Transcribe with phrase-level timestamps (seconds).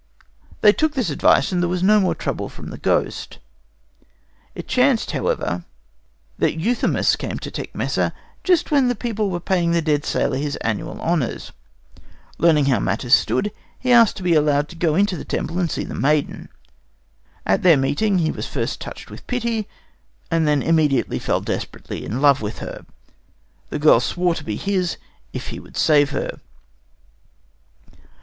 [0.61, 3.37] They took this advice, and there was no more trouble from the ghost.
[4.55, 5.63] It chanced, however,
[6.39, 8.11] that Euthymus came to Tecmessa
[8.43, 11.51] just when the people were paying the dead sailor the annual honours.
[12.39, 15.69] Learning how matters stood, he asked to be allowed to go into the temple and
[15.69, 16.49] see the maiden.
[17.45, 19.67] At their meeting he was first touched with pity,
[20.31, 22.87] and then immediately fell desperately in love with her.
[23.69, 24.97] The girl swore to be his,
[25.31, 26.39] if he would save her.